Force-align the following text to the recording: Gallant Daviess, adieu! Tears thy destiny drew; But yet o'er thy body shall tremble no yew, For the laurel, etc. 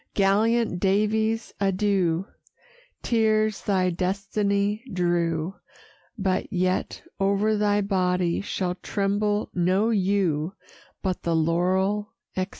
Gallant 0.15 0.79
Daviess, 0.81 1.53
adieu! 1.59 2.25
Tears 3.03 3.61
thy 3.61 3.91
destiny 3.91 4.83
drew; 4.91 5.53
But 6.17 6.51
yet 6.51 7.03
o'er 7.19 7.55
thy 7.55 7.81
body 7.81 8.41
shall 8.41 8.73
tremble 8.73 9.51
no 9.53 9.91
yew, 9.91 10.55
For 11.03 11.13
the 11.21 11.35
laurel, 11.35 12.15
etc. 12.35 12.49